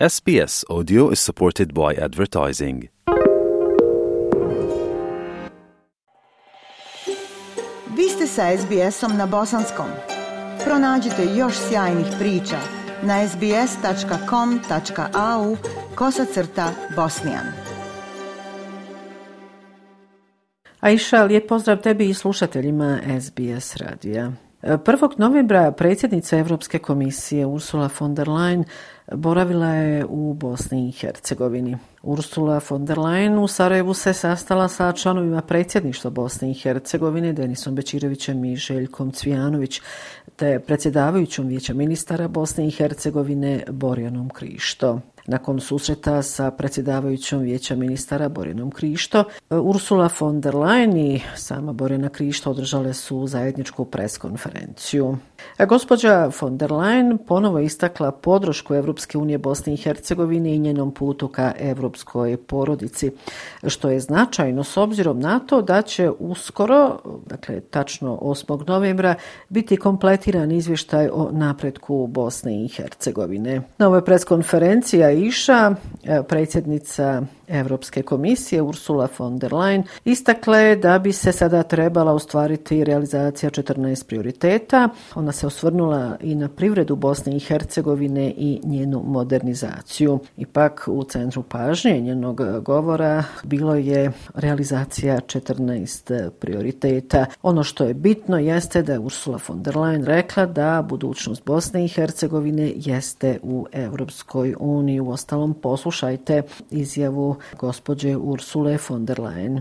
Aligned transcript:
SBS 0.00 0.64
Audio 0.68 1.10
is 1.10 1.20
supported 1.20 1.72
by 1.72 2.04
advertising. 2.04 2.88
Vi 7.96 8.08
ste 8.08 8.26
sa 8.26 8.42
SBS-om 8.58 9.16
na 9.16 9.26
bosanskom. 9.26 9.86
Pronađite 10.64 11.24
još 11.36 11.54
sjajnih 11.68 12.06
priča 12.18 12.58
na 13.02 13.28
sbs.com.au 13.28 13.86
kosacrta 15.94 16.70
bosnijan. 16.96 17.46
Aisha, 20.80 21.24
lijep 21.24 21.48
pozdrav 21.48 21.82
tebi 21.82 22.08
i 22.08 22.14
slušateljima 22.14 22.98
SBS 23.20 23.76
radija. 23.76 24.32
1. 24.64 25.18
novembra 25.18 25.72
predsjednica 25.72 26.38
Evropske 26.38 26.78
komisije 26.78 27.46
Ursula 27.46 27.90
von 28.00 28.14
der 28.14 28.28
Leyen 28.28 28.64
boravila 29.12 29.66
je 29.66 30.04
u 30.08 30.34
Bosni 30.34 30.88
i 30.88 30.92
Hercegovini. 30.92 31.76
Ursula 32.02 32.60
von 32.70 32.84
der 32.84 32.98
Leyen 32.98 33.38
u 33.38 33.48
Sarajevu 33.48 33.94
se 33.94 34.12
sastala 34.12 34.68
sa 34.68 34.92
članovima 34.92 35.42
predsjedništva 35.42 36.10
Bosne 36.10 36.50
i 36.50 36.54
Hercegovine 36.54 37.32
Denisom 37.32 37.74
Bečirovićem 37.74 38.44
i 38.44 38.56
Željkom 38.56 39.12
Cvijanović 39.12 39.80
te 40.36 40.60
predsjedavajućom 40.66 41.46
vijeća 41.46 41.74
ministara 41.74 42.28
Bosne 42.28 42.66
i 42.66 42.70
Hercegovine 42.70 43.64
Borjanom 43.70 44.28
Krišto. 44.28 45.00
Nakon 45.26 45.60
susreta 45.60 46.22
sa 46.22 46.50
predsjedavajućom 46.50 47.40
vijeća 47.40 47.76
ministara 47.76 48.28
Borinom 48.28 48.70
Krišto, 48.70 49.24
e, 49.50 49.56
Ursula 49.56 50.10
von 50.20 50.40
der 50.40 50.54
Leyen 50.54 50.96
i 50.96 51.20
sama 51.36 51.72
Borina 51.72 52.08
Krišto 52.08 52.50
održale 52.50 52.94
su 52.94 53.26
zajedničku 53.26 53.84
preskonferenciju. 53.84 55.16
E, 55.58 55.66
gospođa 55.66 56.30
von 56.40 56.58
der 56.58 56.70
Leyen 56.70 57.18
ponovo 57.26 57.58
istakla 57.58 58.12
podršku 58.12 58.74
Evropske 58.74 59.18
unije 59.18 59.38
Bosne 59.38 59.74
i 59.74 59.76
Hercegovine 59.76 60.54
i 60.54 60.58
njenom 60.58 60.94
putu 60.94 61.28
ka 61.28 61.52
evropskoj 61.58 62.36
porodici, 62.36 63.10
što 63.66 63.90
je 63.90 64.00
značajno 64.00 64.64
s 64.64 64.76
obzirom 64.76 65.20
na 65.20 65.38
to 65.38 65.62
da 65.62 65.82
će 65.82 66.10
uskoro, 66.18 66.98
dakle 67.26 67.60
tačno 67.60 68.18
8. 68.22 68.68
novembra, 68.68 69.14
biti 69.48 69.76
kompletiran 69.76 70.52
izvještaj 70.52 71.08
o 71.12 71.28
napretku 71.32 72.06
Bosne 72.06 72.64
i 72.64 72.68
Hercegovine. 72.68 73.62
Na 73.78 73.86
ovoj 73.86 74.04
preskonferenciji 74.04 75.13
Iša, 75.14 75.74
predsjednica 76.28 77.22
Evropske 77.48 78.02
komisije 78.02 78.62
Ursula 78.62 79.08
von 79.18 79.38
der 79.38 79.52
Leyen 79.52 79.82
istakla 80.04 80.58
je 80.58 80.76
da 80.76 80.98
bi 80.98 81.12
se 81.12 81.32
sada 81.32 81.62
trebala 81.62 82.12
ostvariti 82.12 82.84
realizacija 82.84 83.50
14 83.50 84.06
prioriteta. 84.06 84.88
Ona 85.14 85.32
se 85.32 85.46
osvrnula 85.46 86.16
i 86.20 86.34
na 86.34 86.48
privredu 86.48 86.96
Bosne 86.96 87.36
i 87.36 87.40
Hercegovine 87.40 88.34
i 88.36 88.60
njenu 88.64 89.02
modernizaciju. 89.06 90.18
Ipak 90.36 90.84
u 90.86 91.04
centru 91.04 91.42
pažnje 91.42 92.00
njenog 92.00 92.40
govora 92.62 93.24
bilo 93.44 93.74
je 93.74 94.12
realizacija 94.34 95.20
14 95.20 96.30
prioriteta. 96.30 97.26
Ono 97.42 97.62
što 97.62 97.84
je 97.84 97.94
bitno 97.94 98.38
jeste 98.38 98.82
da 98.82 98.92
je 98.92 98.98
Ursula 98.98 99.38
von 99.48 99.62
der 99.62 99.74
Leyen 99.74 100.04
rekla 100.04 100.46
da 100.46 100.86
budućnost 100.88 101.44
Bosne 101.44 101.84
i 101.84 101.88
Hercegovine 101.88 102.72
jeste 102.76 103.38
u 103.42 103.66
Evropskoj 103.72 104.54
uniji. 104.58 105.00
U 105.00 105.10
ostalom 105.10 105.54
poslušajte 105.54 106.42
izjavu 106.70 107.33
gospođe 107.58 108.16
Ursule 108.16 108.78
von 108.88 109.06
der 109.06 109.20
Leyen. 109.20 109.60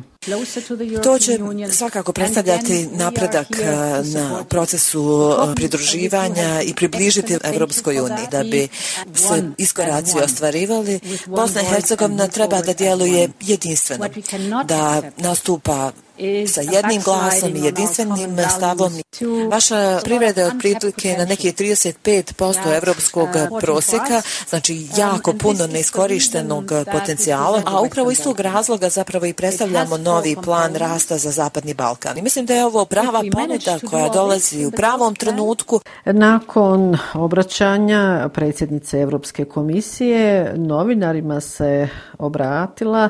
To 1.03 1.19
će 1.19 1.39
svakako 1.71 2.13
predstavljati 2.13 2.87
napredak 2.91 3.47
uh, 3.49 4.07
na 4.13 4.43
procesu 4.43 5.01
uh, 5.01 5.55
pridruživanja 5.55 6.61
i 6.61 6.73
približiti 6.73 7.37
Evropskoj 7.43 7.99
uniji. 7.99 8.27
Da 8.31 8.43
bi 8.43 8.67
se 9.15 9.43
iskoraci 9.57 10.17
ostvarivali, 10.23 10.99
Bosna 11.25 11.61
i 11.61 11.65
Hercegovina 11.65 12.27
treba 12.27 12.61
da 12.61 12.73
djeluje 12.73 13.29
jedinstveno, 13.41 14.09
da 14.65 15.01
nastupa 15.17 15.91
sa 16.47 16.61
jednim 16.61 17.01
glasom 17.01 17.55
i 17.55 17.65
jedinstvenim 17.65 18.37
stavom. 18.57 18.93
Vaša 19.49 19.99
privreda 20.03 20.41
je 20.41 20.47
otprilike 20.47 21.15
na 21.17 21.25
neki 21.25 21.51
35% 21.51 22.77
evropskog 22.77 23.29
prosjeka, 23.59 24.21
znači 24.49 24.87
jako 24.97 25.33
puno 25.33 25.67
neiskorištenog 25.67 26.71
potencijala, 26.91 27.61
a 27.65 27.81
upravo 27.81 28.11
iz 28.11 28.23
tog 28.23 28.39
razloga 28.39 28.89
zapravo 28.89 29.25
i 29.25 29.33
predstavljamo 29.33 29.97
novi 30.15 30.35
plan 30.43 30.75
rasta 30.75 31.17
za 31.17 31.31
Zapadni 31.31 31.73
Balkan. 31.73 32.17
I 32.17 32.21
mislim 32.21 32.45
da 32.45 32.53
je 32.53 32.65
ovo 32.65 32.85
prava 32.85 33.23
ponuda 33.31 33.79
koja 33.89 34.09
dolazi 34.09 34.65
u 34.65 34.71
pravom 34.71 35.15
trenutku. 35.15 35.79
Nakon 36.05 36.97
obraćanja 37.13 38.29
predsjednice 38.33 38.99
Evropske 38.99 39.45
komisije 39.45 40.53
novinarima 40.57 41.41
se 41.41 41.87
obratila 42.17 43.09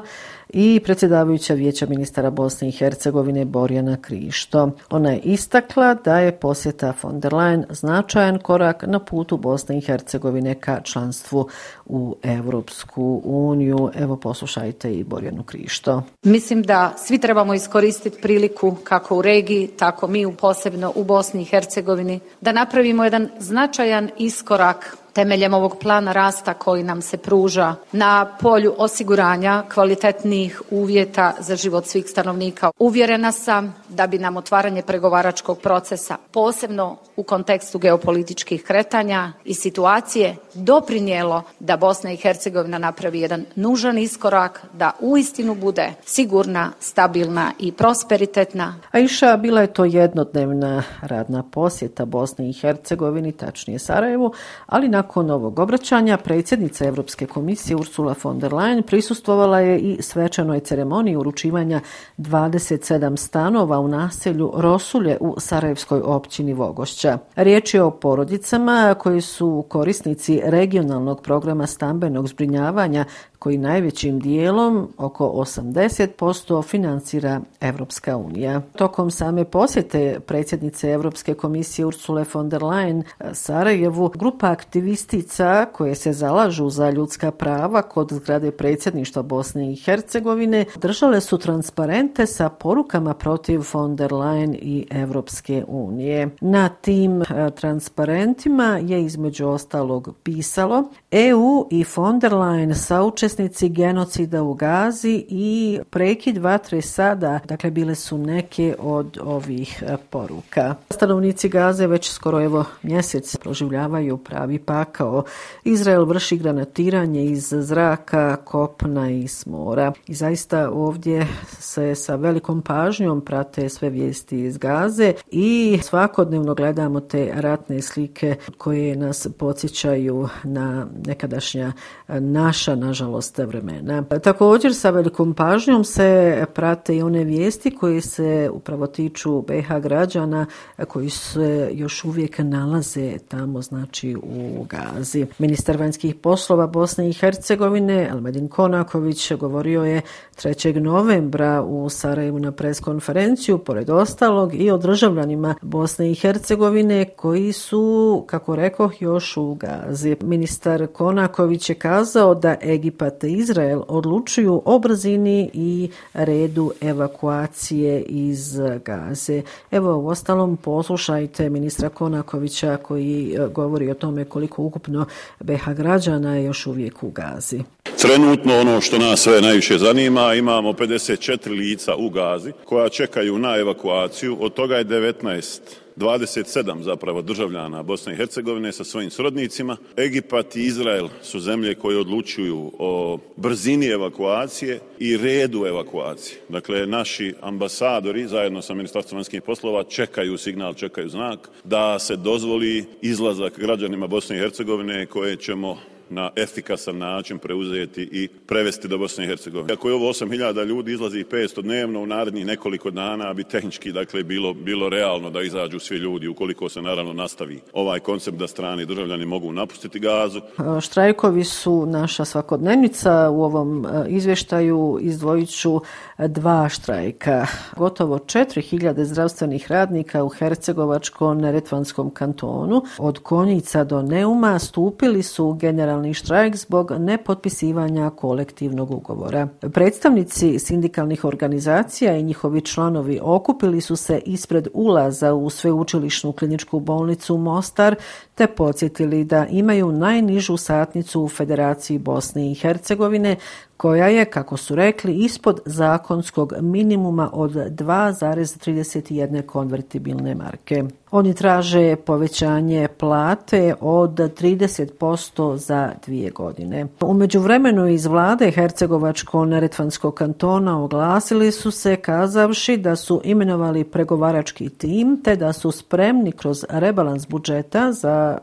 i 0.53 0.79
predsjedavajuća 0.83 1.53
vijeća 1.53 1.85
ministara 1.85 2.29
Bosne 2.29 2.67
i 2.67 2.71
Hercegovine 2.71 3.45
Borjana 3.45 3.97
Krišto. 4.01 4.71
Ona 4.89 5.11
je 5.11 5.19
istakla 5.19 5.93
da 5.93 6.19
je 6.19 6.31
posjeta 6.31 6.93
von 7.03 7.19
der 7.19 7.33
Leyen 7.33 7.63
značajan 7.69 8.39
korak 8.39 8.83
na 8.87 8.99
putu 8.99 9.37
Bosne 9.37 9.77
i 9.77 9.81
Hercegovine 9.81 10.55
ka 10.55 10.81
članstvu 10.81 11.47
u 11.85 12.15
Evropsku 12.23 13.21
uniju. 13.25 13.89
Evo 13.95 14.15
poslušajte 14.15 14.93
i 14.93 15.03
Borjanu 15.03 15.43
Krišto. 15.43 16.03
Mislim 16.23 16.61
da 16.61 16.93
svi 16.97 17.17
trebamo 17.17 17.53
iskoristiti 17.53 18.21
priliku 18.21 18.75
kako 18.83 19.17
u 19.17 19.21
regiji, 19.21 19.67
tako 19.67 20.07
mi 20.07 20.25
u 20.25 20.35
posebno 20.35 20.93
u 20.95 21.03
Bosni 21.03 21.41
i 21.41 21.45
Hercegovini 21.45 22.19
da 22.41 22.51
napravimo 22.51 23.03
jedan 23.03 23.29
značajan 23.39 24.09
iskorak 24.17 24.97
temeljem 25.13 25.53
ovog 25.53 25.77
plana 25.79 26.11
rasta 26.11 26.53
koji 26.53 26.83
nam 26.83 27.01
se 27.01 27.17
pruža 27.17 27.75
na 27.91 28.37
polju 28.41 28.73
osiguranja 28.77 29.63
kvalitetnih 29.73 30.61
uvjeta 30.71 31.33
za 31.39 31.55
život 31.55 31.85
svih 31.85 32.05
stanovnika. 32.07 32.71
Uvjerena 32.79 33.31
sam 33.31 33.75
da 33.89 34.07
bi 34.07 34.19
nam 34.19 34.37
otvaranje 34.37 34.81
pregovaračkog 34.81 35.59
procesa, 35.59 36.17
posebno 36.31 36.97
u 37.15 37.23
kontekstu 37.23 37.79
geopolitičkih 37.79 38.63
kretanja 38.63 39.31
i 39.45 39.53
situacije, 39.53 40.35
doprinijelo 40.53 41.43
da 41.59 41.77
Bosna 41.77 42.11
i 42.11 42.17
Hercegovina 42.17 42.77
napravi 42.77 43.19
jedan 43.19 43.45
nužan 43.55 43.97
iskorak, 43.97 44.65
da 44.73 44.91
uistinu 44.99 45.55
bude 45.55 45.93
sigurna, 46.05 46.71
stabilna 46.79 47.51
i 47.59 47.71
prosperitetna. 47.71 48.75
A 48.91 48.99
iša, 48.99 49.37
bila 49.37 49.61
je 49.61 49.73
to 49.73 49.85
jednodnevna 49.85 50.83
radna 51.01 51.43
posjeta 51.51 52.05
Bosne 52.05 52.49
i 52.49 52.53
Hercegovini, 52.53 53.31
tačnije 53.31 53.79
Sarajevu, 53.79 54.33
ali 54.65 54.89
na 54.89 55.02
Nakon 55.03 55.31
ovog 55.31 55.59
obraćanja, 55.59 56.17
predsjednica 56.17 56.85
Evropske 56.85 57.25
komisije 57.25 57.75
Ursula 57.75 58.15
von 58.23 58.39
der 58.39 58.51
Leyen 58.51 58.81
prisustvovala 58.81 59.59
je 59.59 59.79
i 59.79 60.01
svečanoj 60.01 60.59
ceremoniji 60.59 61.15
uručivanja 61.15 61.81
27 62.17 63.17
stanova 63.17 63.79
u 63.79 63.87
naselju 63.87 64.51
Rosulje 64.55 65.17
u 65.19 65.35
Sarajevskoj 65.37 66.01
općini 66.05 66.53
Vogošća. 66.53 67.17
Riječ 67.35 67.73
je 67.73 67.83
o 67.83 67.91
porodicama 67.91 68.95
koji 68.99 69.21
su 69.21 69.65
korisnici 69.69 70.41
regionalnog 70.43 71.21
programa 71.21 71.67
stambenog 71.67 72.27
zbrinjavanja 72.27 73.05
koji 73.43 73.57
najvećim 73.57 74.19
dijelom, 74.19 74.87
oko 74.97 75.27
80%, 75.27 76.63
financira 76.63 77.41
Evropska 77.61 78.17
unija. 78.17 78.61
Tokom 78.75 79.11
same 79.11 79.45
posjete 79.45 80.19
predsjednice 80.19 80.91
Evropske 80.91 81.33
komisije 81.33 81.85
Ursule 81.85 82.25
von 82.33 82.49
der 82.49 82.61
Leyen 82.61 83.03
eh, 83.19 83.33
Sarajevu, 83.33 84.09
grupa 84.15 84.51
aktivistica 84.51 85.65
koje 85.73 85.95
se 85.95 86.13
zalažu 86.13 86.69
za 86.69 86.89
ljudska 86.89 87.31
prava 87.31 87.81
kod 87.81 88.11
zgrade 88.11 88.51
predsjedništva 88.51 89.21
Bosne 89.21 89.71
i 89.71 89.75
Hercegovine 89.75 90.65
držale 90.75 91.21
su 91.21 91.37
transparente 91.37 92.25
sa 92.25 92.49
porukama 92.49 93.13
protiv 93.13 93.61
von 93.73 93.95
der 93.95 94.11
Leyen 94.11 94.55
i 94.61 94.87
Evropske 94.91 95.63
unije. 95.67 96.29
Na 96.41 96.69
tim 96.69 97.21
eh, 97.21 97.25
transparentima 97.55 98.79
je 98.81 99.03
između 99.03 99.47
ostalog 99.47 100.09
pisalo 100.23 100.83
EU 101.11 101.67
i 101.71 101.85
von 101.95 102.19
der 102.19 102.31
Leyen 102.31 102.73
sauče 102.73 103.32
učesnici 103.33 103.69
genocida 103.69 104.43
u 104.43 104.53
Gazi 104.53 105.25
i 105.29 105.79
prekid 105.89 106.37
vatre 106.37 106.81
sada, 106.81 107.39
dakle 107.45 107.71
bile 107.71 107.95
su 107.95 108.17
neke 108.17 108.75
od 108.79 109.17
ovih 109.23 109.83
e, 109.87 109.97
poruka. 110.09 110.75
Stanovnici 110.89 111.49
Gaze 111.49 111.87
već 111.87 112.11
skoro 112.11 112.41
evo 112.41 112.65
mjesec 112.83 113.37
proživljavaju 113.37 114.17
pravi 114.17 114.59
pakao. 114.59 115.23
Izrael 115.63 116.05
vrši 116.05 116.37
granatiranje 116.37 117.25
iz 117.25 117.53
zraka, 117.59 118.35
kopna 118.35 119.09
i 119.09 119.27
smora. 119.27 119.93
I 120.07 120.13
zaista 120.13 120.69
ovdje 120.71 121.27
se 121.59 121.95
sa 121.95 122.15
velikom 122.15 122.61
pažnjom 122.61 123.21
prate 123.21 123.69
sve 123.69 123.89
vijesti 123.89 124.39
iz 124.39 124.57
Gaze 124.57 125.13
i 125.31 125.79
svakodnevno 125.83 126.53
gledamo 126.53 126.99
te 126.99 127.31
ratne 127.35 127.81
slike 127.81 128.35
koje 128.57 128.95
nas 128.95 129.27
podsjećaju 129.37 130.29
na 130.43 130.87
nekadašnja 131.05 131.73
e, 132.07 132.19
naša, 132.19 132.75
nažalost, 132.75 133.22
dosta 133.23 133.45
vremena. 133.45 134.03
Također 134.23 134.75
sa 134.75 134.89
velikom 134.89 135.33
pažnjom 135.33 135.83
se 135.83 136.45
prate 136.53 136.95
i 136.95 137.01
one 137.01 137.23
vijesti 137.23 137.75
koje 137.75 138.01
se 138.01 138.49
upravo 138.53 138.87
tiču 138.87 139.41
BH 139.41 139.79
građana 139.81 140.45
koji 140.87 141.09
se 141.09 141.69
još 141.73 142.03
uvijek 142.03 142.39
nalaze 142.39 143.17
tamo, 143.27 143.61
znači 143.61 144.15
u 144.15 144.65
Gazi. 144.69 145.25
Ministar 145.39 145.77
vanjskih 145.77 146.15
poslova 146.15 146.67
Bosne 146.67 147.09
i 147.09 147.13
Hercegovine, 147.13 148.09
Almedin 148.11 148.47
Konaković, 148.47 149.31
govorio 149.33 149.83
je 149.83 150.01
3. 150.35 150.79
novembra 150.79 151.61
u 151.61 151.89
Sarajevu 151.89 152.39
na 152.39 152.51
preskonferenciju, 152.51 153.57
pored 153.57 153.89
ostalog 153.89 154.55
i 154.55 154.71
o 154.71 154.77
državljanima 154.77 155.55
Bosne 155.61 156.11
i 156.11 156.15
Hercegovine 156.15 157.05
koji 157.05 157.53
su, 157.53 158.23
kako 158.27 158.55
rekao, 158.55 158.89
još 158.99 159.37
u 159.37 159.55
Gazi. 159.55 160.15
Ministar 160.21 160.87
Konaković 160.87 161.69
je 161.69 161.75
kazao 161.75 162.35
da 162.35 162.55
Egipat 162.61 163.12
te 163.19 163.31
Izrael 163.31 163.81
odlučuju 163.87 164.61
o 164.65 164.79
brzini 164.79 165.49
i 165.53 165.89
redu 166.13 166.71
evakuacije 166.81 168.01
iz 168.01 168.59
Gaze. 168.85 169.41
Evo, 169.71 169.97
u 169.97 170.07
ostalom, 170.07 170.57
poslušajte 170.57 171.49
ministra 171.49 171.89
Konakovića 171.89 172.77
koji 172.77 173.35
e, 173.35 173.47
govori 173.47 173.91
o 173.91 173.93
tome 173.93 174.25
koliko 174.25 174.63
ukupno 174.63 175.05
BH 175.39 175.69
građana 175.75 176.35
je 176.35 176.43
još 176.43 176.67
uvijek 176.67 177.03
u 177.03 177.09
Gazi. 177.09 177.63
Trenutno 178.01 178.59
ono 178.59 178.81
što 178.81 178.97
nas 178.97 179.19
sve 179.19 179.41
najviše 179.41 179.77
zanima, 179.77 180.33
imamo 180.33 180.71
54 180.71 181.49
lica 181.49 181.95
u 181.95 182.09
Gazi 182.09 182.51
koja 182.65 182.89
čekaju 182.89 183.37
na 183.37 183.57
evakuaciju, 183.57 184.37
od 184.39 184.53
toga 184.53 184.75
je 184.75 184.85
19 184.85 185.82
27 185.97 186.81
zapravo 186.81 187.21
državljana 187.21 187.83
Bosne 187.83 188.13
i 188.13 188.15
Hercegovine 188.15 188.71
sa 188.71 188.83
svojim 188.83 189.09
srodnicima. 189.09 189.77
Egipat 189.97 190.55
i 190.55 190.63
Izrael 190.63 191.07
su 191.21 191.39
zemlje 191.39 191.75
koje 191.75 191.97
odlučuju 191.97 192.71
o 192.79 193.19
brzini 193.35 193.87
evakuacije 193.87 194.79
i 194.99 195.17
redu 195.17 195.65
evakuacije. 195.65 196.39
Dakle, 196.49 196.87
naši 196.87 197.33
ambasadori 197.41 198.27
zajedno 198.27 198.61
sa 198.61 198.73
Ministarstvom 198.73 199.17
vanjskih 199.17 199.41
poslova 199.41 199.83
čekaju 199.83 200.37
signal, 200.37 200.73
čekaju 200.73 201.09
znak 201.09 201.49
da 201.63 201.99
se 201.99 202.15
dozvoli 202.15 202.85
izlazak 203.01 203.59
građanima 203.59 204.07
Bosne 204.07 204.35
i 204.35 204.39
Hercegovine 204.39 205.05
koje 205.05 205.35
ćemo 205.35 205.77
na 206.13 206.31
efikasan 206.35 206.97
način 206.97 207.37
preuzeti 207.37 208.09
i 208.11 208.27
prevesti 208.27 208.87
do 208.87 208.97
Bosne 208.97 209.25
i 209.25 209.27
Hercegovine. 209.27 209.73
Ako 209.73 209.89
je 209.89 209.95
ovo 209.95 210.09
8000 210.09 210.65
ljudi 210.65 210.93
izlazi 210.93 211.23
500 211.23 211.61
dnevno 211.61 211.99
u 211.99 212.05
narednih 212.05 212.45
nekoliko 212.45 212.91
dana, 212.91 213.33
bi 213.33 213.43
tehnički 213.43 213.91
dakle 213.91 214.23
bilo, 214.23 214.53
bilo 214.53 214.89
realno 214.89 215.29
da 215.29 215.41
izađu 215.41 215.79
svi 215.79 215.97
ljudi 215.97 216.27
ukoliko 216.27 216.69
se 216.69 216.81
naravno 216.81 217.13
nastavi 217.13 217.59
ovaj 217.73 217.99
koncept 217.99 218.37
da 218.37 218.47
strani 218.47 218.85
državljani 218.85 219.25
mogu 219.25 219.51
napustiti 219.51 219.99
gazu. 219.99 220.39
E, 220.39 220.81
štrajkovi 220.81 221.43
su 221.43 221.85
naša 221.85 222.25
svakodnevnica 222.25 223.29
u 223.29 223.43
ovom 223.43 223.85
e, 223.85 223.89
izvještaju 224.07 224.97
izdvojiću 225.01 225.81
e, 226.17 226.27
dva 226.27 226.69
štrajka. 226.69 227.45
Gotovo 227.77 228.17
4000 228.17 229.03
zdravstvenih 229.03 229.71
radnika 229.71 230.23
u 230.23 230.29
Hercegovačko-Neretvanskom 230.29 232.13
kantonu 232.13 232.81
od 232.97 233.19
Konjica 233.19 233.83
do 233.83 234.01
Neuma 234.01 234.59
stupili 234.59 235.23
su 235.23 235.53
generalni 235.53 236.02
generalni 236.03 236.13
štrajk 236.13 236.55
zbog 236.55 236.91
nepotpisivanja 236.99 238.09
kolektivnog 238.09 238.91
ugovora. 238.91 239.47
Predstavnici 239.73 240.59
sindikalnih 240.59 241.25
organizacija 241.25 242.15
i 242.15 242.23
njihovi 242.23 242.61
članovi 242.61 243.19
okupili 243.21 243.81
su 243.81 243.95
se 243.95 244.21
ispred 244.25 244.67
ulaza 244.73 245.33
u 245.33 245.49
sveučilišnu 245.49 246.31
kliničku 246.31 246.79
bolnicu 246.79 247.37
Mostar 247.37 247.95
te 248.35 248.47
podsjetili 248.47 249.23
da 249.23 249.45
imaju 249.45 249.91
najnižu 249.91 250.57
satnicu 250.57 251.21
u 251.21 251.29
Federaciji 251.29 251.97
Bosne 251.97 252.51
i 252.51 252.55
Hercegovine 252.55 253.35
koja 253.83 254.07
je, 254.07 254.25
kako 254.25 254.57
su 254.57 254.75
rekli, 254.75 255.15
ispod 255.15 255.59
zakonskog 255.65 256.53
minimuma 256.61 257.29
od 257.33 257.51
2,31 257.51 259.41
konvertibilne 259.41 260.35
marke. 260.35 260.83
Oni 261.13 261.33
traže 261.33 261.95
povećanje 261.95 262.87
plate 262.87 263.75
od 263.81 264.09
30% 264.11 265.55
za 265.55 265.91
dvije 266.05 266.29
godine. 266.29 266.87
Umeđu 267.01 267.39
vremenu 267.39 267.87
iz 267.87 268.05
vlade 268.05 268.51
Hercegovačko-Neretvanskog 268.51 270.13
kantona 270.13 270.83
oglasili 270.83 271.51
su 271.51 271.71
se 271.71 271.95
kazavši 271.95 272.77
da 272.77 272.95
su 272.95 273.21
imenovali 273.23 273.83
pregovarački 273.83 274.69
tim 274.69 275.21
te 275.23 275.35
da 275.35 275.53
su 275.53 275.71
spremni 275.71 276.31
kroz 276.31 276.65
rebalans 276.69 277.27
budžeta 277.27 277.91
za 277.91 278.37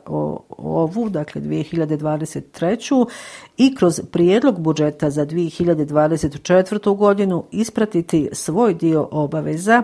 ovu, 0.59 1.09
dakle 1.09 1.41
2023. 1.41 3.07
i 3.57 3.75
kroz 3.75 4.01
prijedlog 4.13 4.61
budžeta 4.61 5.11
za 5.11 5.25
2024. 5.31 6.97
godinu 6.97 7.45
ispratiti 7.51 8.29
svoj 8.33 8.75
dio 8.75 9.09
obaveza 9.11 9.83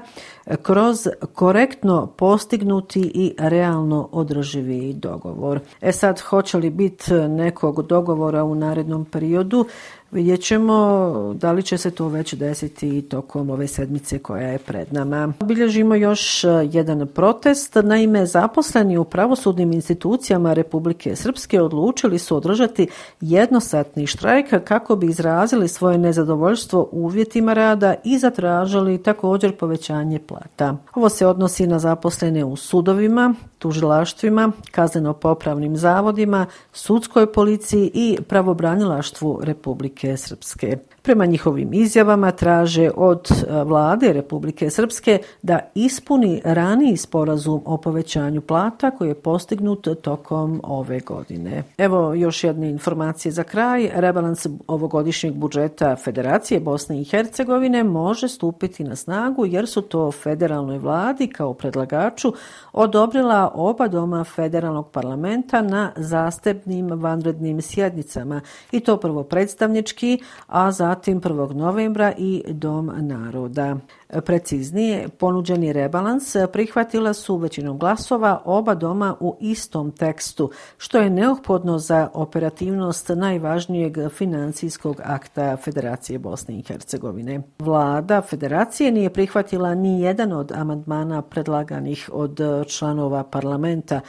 kroz 0.62 1.08
korektno 1.34 2.06
postignuti 2.06 3.00
i 3.14 3.34
realno 3.38 4.08
održivi 4.12 4.92
dogovor. 4.92 5.60
E 5.80 5.92
sad, 5.92 6.20
hoće 6.20 6.56
li 6.56 6.70
biti 6.70 7.12
nekog 7.14 7.86
dogovora 7.86 8.44
u 8.44 8.54
narednom 8.54 9.04
periodu, 9.04 9.66
Vidjet 10.10 10.42
ćemo 10.42 11.34
da 11.34 11.52
li 11.52 11.62
će 11.62 11.78
se 11.78 11.90
to 11.90 12.08
već 12.08 12.34
desiti 12.34 13.02
tokom 13.02 13.50
ove 13.50 13.66
sedmice 13.66 14.18
koja 14.18 14.48
je 14.48 14.58
pred 14.58 14.92
nama. 14.92 15.32
Obilježimo 15.40 15.94
još 15.94 16.44
e, 16.44 16.48
jedan 16.72 17.06
protest. 17.14 17.74
Naime, 17.74 18.26
zaposleni 18.26 18.98
u 18.98 19.04
pravosudnim 19.04 19.72
institucijama 19.72 20.52
Republike 20.52 21.16
Srpske 21.16 21.60
odlučili 21.62 22.18
su 22.18 22.36
održati 22.36 22.88
jednosatni 23.20 24.06
štrajk 24.06 24.64
kako 24.64 24.96
bi 24.96 25.06
izrazili 25.06 25.68
svoje 25.68 25.98
nezadovoljstvo 25.98 26.88
uvjetima 26.92 27.52
rada 27.52 27.94
i 28.04 28.18
zatražili 28.18 29.02
također 29.02 29.56
povećanje 29.56 30.18
uplata. 30.36 30.76
Ovo 30.94 31.08
se 31.08 31.26
odnosi 31.26 31.66
na 31.66 31.78
zaposlene 31.78 32.44
u 32.44 32.56
sudovima, 32.56 33.34
tužilaštvima, 33.58 34.52
kazneno-popravnim 34.70 35.76
zavodima, 35.76 36.46
sudskoj 36.72 37.32
policiji 37.32 37.90
i 37.94 38.18
pravobranilaštvu 38.28 39.40
Republike 39.42 40.16
Srpske. 40.16 40.78
Prema 41.06 41.26
njihovim 41.26 41.72
izjavama 41.72 42.30
traže 42.30 42.90
od 42.96 43.30
e, 43.30 43.62
vlade 43.64 44.12
Republike 44.12 44.70
Srpske 44.70 45.18
da 45.42 45.60
ispuni 45.74 46.40
raniji 46.44 46.96
sporazum 46.96 47.62
o 47.64 47.76
povećanju 47.76 48.40
plata 48.40 48.90
koji 48.90 49.08
je 49.08 49.14
postignut 49.14 49.88
tokom 50.02 50.60
ove 50.64 51.00
godine. 51.00 51.62
Evo 51.78 52.14
još 52.14 52.44
jedne 52.44 52.70
informacije 52.70 53.32
za 53.32 53.42
kraj. 53.42 53.90
Rebalans 53.94 54.46
ovogodišnjeg 54.66 55.34
budžeta 55.34 55.96
Federacije 55.96 56.60
Bosne 56.60 57.00
i 57.00 57.04
Hercegovine 57.04 57.84
može 57.84 58.28
stupiti 58.28 58.84
na 58.84 58.96
snagu 58.96 59.46
jer 59.46 59.68
su 59.68 59.82
to 59.82 60.12
federalnoj 60.12 60.78
vladi 60.78 61.26
kao 61.26 61.54
predlagaču 61.54 62.32
odobrila 62.72 63.52
oba 63.54 63.88
doma 63.88 64.24
federalnog 64.24 64.90
parlamenta 64.90 65.62
na 65.62 65.92
zastepnim 65.96 66.86
vanrednim 66.90 67.62
sjednicama 67.62 68.40
i 68.72 68.80
to 68.80 68.96
prvo 68.96 69.22
predstavnički, 69.22 70.18
a 70.46 70.70
zatim 70.72 70.95
1. 71.04 71.54
novembra 71.54 72.12
i 72.18 72.42
Dom 72.48 72.92
naroda. 72.96 73.76
Preciznije, 74.24 75.08
ponuđeni 75.08 75.72
rebalans 75.72 76.36
prihvatila 76.52 77.12
su 77.12 77.36
većinom 77.36 77.78
glasova 77.78 78.42
oba 78.44 78.74
doma 78.74 79.16
u 79.20 79.36
istom 79.40 79.90
tekstu, 79.90 80.50
što 80.78 80.98
je 80.98 81.10
neophodno 81.10 81.78
za 81.78 82.08
operativnost 82.14 83.08
najvažnijeg 83.08 83.96
financijskog 84.10 85.00
akta 85.04 85.56
Federacije 85.56 86.18
Bosne 86.18 86.58
i 86.58 86.62
Hercegovine. 86.62 87.42
Vlada 87.58 88.22
Federacije 88.22 88.92
nije 88.92 89.10
prihvatila 89.10 89.74
ni 89.74 90.00
jedan 90.00 90.32
od 90.32 90.52
amandmana 90.52 91.22
predlaganih 91.22 92.10
od 92.12 92.40
članova 92.66 93.24
parlamenta, 93.24 94.00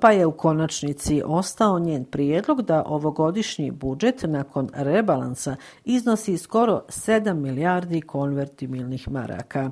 pa 0.00 0.10
je 0.10 0.26
u 0.26 0.32
konačnici 0.32 1.22
ostao 1.26 1.78
njen 1.78 2.04
prijedlog 2.04 2.62
da 2.62 2.82
ovogodišnji 2.86 3.70
budžet 3.70 4.24
nakon 4.26 4.68
rebalansa 4.74 5.56
iznosi 5.84 6.33
skoro 6.38 6.82
7 6.88 7.34
milijardi 7.34 8.00
konvertibilnih 8.00 9.10
maraka. 9.10 9.70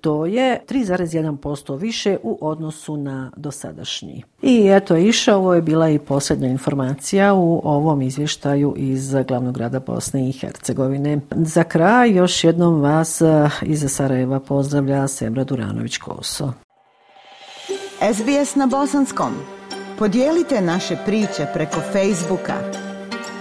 To 0.00 0.26
je 0.26 0.60
3,1% 0.68 1.78
više 1.78 2.18
u 2.22 2.38
odnosu 2.40 2.96
na 2.96 3.32
dosadašnji. 3.36 4.24
I 4.42 4.68
eto 4.68 4.96
iša, 4.96 5.36
ovo 5.36 5.54
je 5.54 5.62
bila 5.62 5.88
i 5.90 5.98
posljednja 5.98 6.48
informacija 6.48 7.34
u 7.34 7.60
ovom 7.64 8.02
izvještaju 8.02 8.74
iz 8.76 9.14
glavnog 9.28 9.54
grada 9.54 9.80
Bosne 9.80 10.28
i 10.28 10.32
Hercegovine. 10.32 11.20
Za 11.30 11.64
kraj 11.64 12.16
još 12.16 12.44
jednom 12.44 12.80
vas 12.80 13.20
eh, 13.20 13.50
iz 13.62 13.84
Sarajeva 13.88 14.40
pozdravlja 14.40 15.08
Semra 15.08 15.44
Duranović-Koso. 15.44 16.52
SBS 18.14 18.54
na 18.54 18.66
bosanskom. 18.66 19.32
Podijelite 19.98 20.60
naše 20.60 20.96
priče 21.06 21.46
preko 21.54 21.80
Facebooka. 21.92 22.87